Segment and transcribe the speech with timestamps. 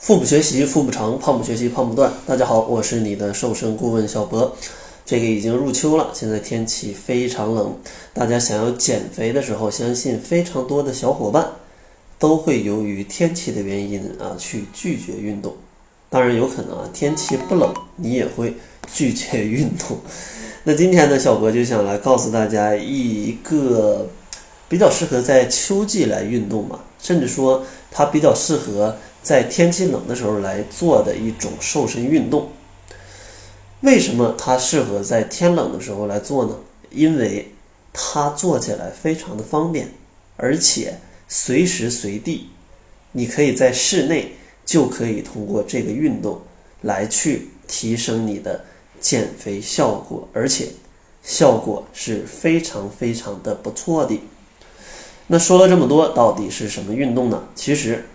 [0.00, 2.10] 腹部学习腹部长，胖不学习胖不断。
[2.26, 4.56] 大家好，我是你的瘦身顾问小博。
[5.04, 7.76] 这个已经入秋了，现在天气非常冷，
[8.14, 11.46] 大家想要减肥的时候，相信非常多的小伙伴
[12.18, 15.54] 都会由于天气的原因啊去拒绝运动。
[16.08, 18.54] 当然有可能啊，天气不冷，你也会
[18.90, 19.98] 拒绝运动。
[20.64, 24.08] 那今天呢，小博就想来告诉大家一个
[24.66, 28.96] 比较适合在秋季来运动嘛，甚至说它比较适合。
[29.22, 32.50] 在天气冷的时候来做的一种瘦身运动，
[33.82, 36.56] 为什么它适合在天冷的时候来做呢？
[36.90, 37.52] 因为
[37.92, 39.90] 它做起来非常的方便，
[40.38, 42.48] 而且随时随地，
[43.12, 44.32] 你可以在室内
[44.64, 46.40] 就可以通过这个运动
[46.80, 48.64] 来去提升你的
[48.98, 50.68] 减肥效果，而且
[51.22, 54.18] 效果是非常非常的不错的。
[55.26, 57.44] 那说了这么多，到底是什么运动呢？
[57.54, 58.06] 其实。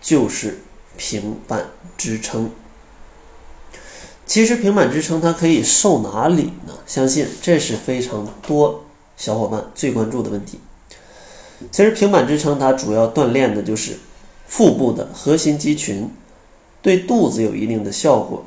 [0.00, 0.58] 就是
[0.96, 2.50] 平板支撑。
[4.26, 6.74] 其实平板支撑它可以瘦哪里呢？
[6.86, 8.84] 相信这是非常多
[9.16, 10.60] 小伙伴最关注的问题。
[11.70, 13.98] 其实平板支撑它主要锻炼的就是
[14.46, 16.08] 腹部的核心肌群，
[16.80, 18.44] 对肚子有一定的效果。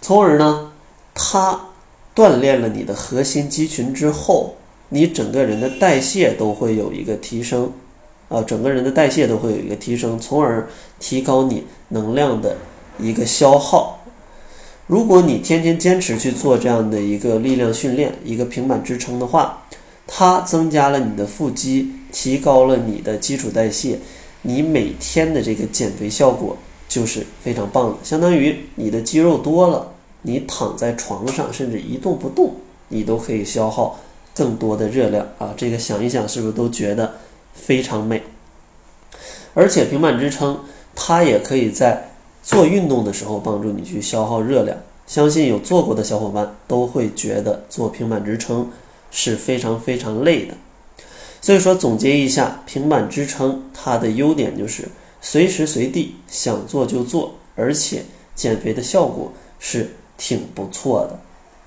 [0.00, 0.72] 从而呢，
[1.14, 1.68] 它
[2.14, 4.56] 锻炼了你的核心肌群之后，
[4.88, 7.72] 你整个人的代谢都会有一个提升。
[8.30, 10.66] 啊，整个人的代谢都会有一个提升，从而
[10.98, 12.56] 提高你能量的
[12.98, 13.98] 一个消耗。
[14.86, 19.64] 如果你天天坚持去做这样的一个力量训练，一个平板支撑的话，
[20.06, 23.98] 它增加了你的腹肌，提高了你的基础代谢，
[24.42, 26.56] 你每天的这个减肥效果
[26.88, 27.96] 就是非常棒的。
[28.02, 32.54] 相当于你的肌肉多了，你躺在床上甚至一动不动，
[32.88, 33.98] 你都可以消耗
[34.34, 35.52] 更多的热量啊！
[35.56, 37.12] 这个想一想，是不是都觉得？
[37.60, 38.22] 非常美，
[39.54, 40.60] 而且平板支撑
[40.94, 42.10] 它也可以在
[42.42, 44.76] 做运动的时候帮助你去消耗热量。
[45.06, 48.70] 相信有做过的小伙伴都会觉得做平板支撑
[49.10, 50.54] 是非常非常累的。
[51.40, 54.88] 所以说总结一下，平板支撑它的优点就是
[55.20, 58.04] 随时随地想做就做，而且
[58.34, 61.18] 减肥的效果是挺不错的。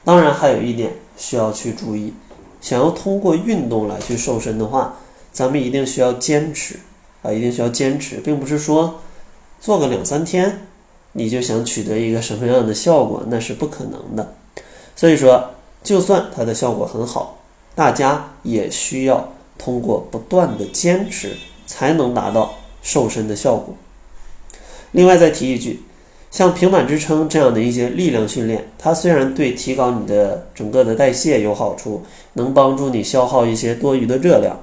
[0.05, 2.13] 当然还有一点需要去注意，
[2.61, 4.97] 想要通过运动来去瘦身的话。
[5.33, 6.75] 咱们一定需要坚持
[7.23, 9.01] 啊，一定需要坚持，并不是说
[9.59, 10.67] 做个两三天
[11.13, 14.35] 你就想取得一个什么样的效果，那是不可能的。
[14.95, 15.49] 所以说，
[15.83, 17.39] 就算它的效果很好，
[17.75, 21.35] 大家也需要通过不断的坚持
[21.65, 23.75] 才能达到瘦身的效果。
[24.91, 25.81] 另外再提一句，
[26.29, 34.55] 像平板支撑这样的一些力量训练，它虽然对提高你的整个的代谢有好处，能帮助你消耗一些多余的热量。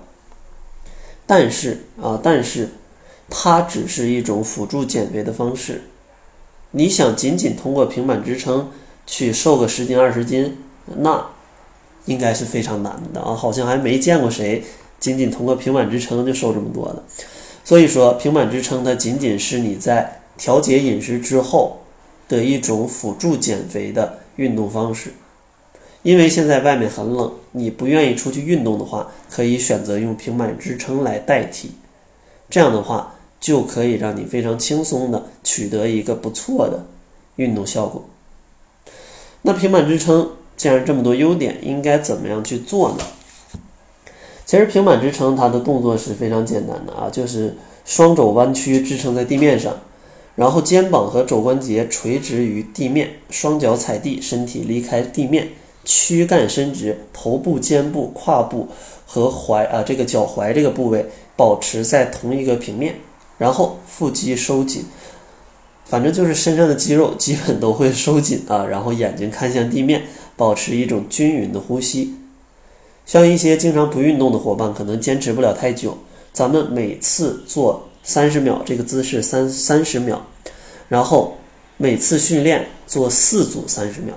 [1.31, 2.69] 但是啊，但是
[3.29, 5.83] 它只是一种辅助减肥的方式。
[6.73, 8.69] 你想仅仅通过平板支撑
[9.07, 11.25] 去瘦个十斤二十斤，那
[12.07, 13.33] 应该是非常难的啊！
[13.33, 14.65] 好像还没见过谁
[14.99, 17.05] 仅仅通过平板支撑就瘦这么多的。
[17.63, 21.79] 所以说，平板支撑它仅仅是你在调节饮食之后
[22.27, 25.13] 的一种辅助减肥的运动方式。
[26.03, 31.73] 因为现在外面很冷，你不愿意出去运动的话，可以选择用平板支撑来代替。
[32.49, 36.87] 这样的话，就可以让你非常轻松的取得一个不错的
[37.37, 38.05] 运动效果。
[39.43, 43.05] 那平板支撑既然这么多优点，应该怎么样去做呢？
[44.45, 49.75] 其实平板支撑它的动作是非常简单的啊，就是双肘弯曲支撑在地面上，
[50.35, 55.49] 然后肩膀和肘关节垂直于地面，双脚踩地，身体离开地面。
[55.93, 58.69] 躯干伸直，头部、肩部、胯部
[59.05, 62.95] 和踝啊，这个脚踝这个部位保持在同一个平面，
[63.39, 64.85] 然后腹肌收紧，
[65.85, 68.65] 反正就是身上的肌肉基本都会收紧啊。
[68.65, 70.05] 然后眼睛看向地面，
[70.37, 72.15] 保持一种均匀的呼吸。
[73.05, 75.99] 像一些经常不运动的伙伴，可能坚持不了太久。
[76.33, 80.25] 咱们每次做三十秒这个姿势三三十秒，
[80.89, 81.37] 然后
[81.77, 84.15] 每次训练做四组三十秒。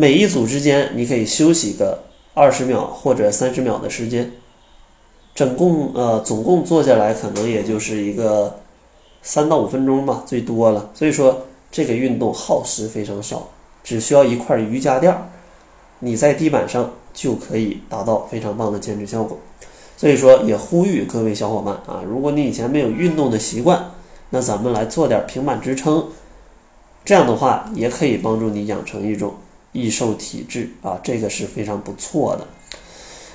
[0.00, 4.32] 每一组之间，你可以休息个二十秒或者三十秒的时间，
[5.34, 8.60] 总共呃总共做下来可能也就是一个
[9.20, 10.88] 三到五分钟吧，最多了。
[10.94, 13.50] 所以说这个运动耗时非常少，
[13.84, 15.28] 只需要一块瑜伽垫儿，
[15.98, 19.38] 你在地板上就可以达到非常棒的减脂效果。
[19.98, 23.90] 所以说也呼吁各位小伙伴啊，如果你以前没有运动的习惯，
[24.30, 26.06] 那咱们来做点平板支撑，
[27.04, 29.34] 这样的话也可以帮助你养成一种。
[29.72, 32.46] 易瘦体质啊，这个是非常不错的。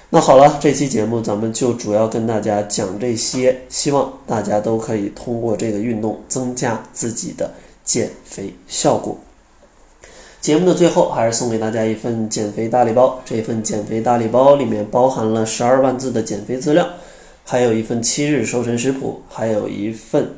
[0.10, 7.52] 那好了，这期节目咱们就主要跟大家讲这些，希望大家都可以通过这个运动增加自己的
[7.84, 9.18] 减肥效果。
[10.40, 13.20] 节目的最后，还是送给大家一份减肥大礼包。
[13.26, 16.88] 这份减肥大礼包里面包含了十二万字的减肥资料，
[17.44, 20.30] 还有一份七日瘦身食谱，还有一份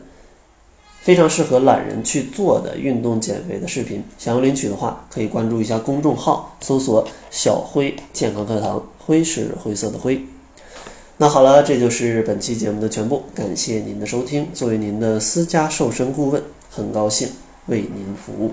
[1.08, 4.04] 非常适合懒人去做的运动减肥的视频。
[4.18, 10.22] 想要领取的话，可以关注一下公众号，搜索“小辉健康课堂”，灰是灰色的灰。
[11.16, 14.50] 那好了，这就是本期节目的全部，感谢您的收听。
[14.54, 17.30] 作为您的私家瘦身顾问，很高兴
[17.68, 18.52] 为您服务。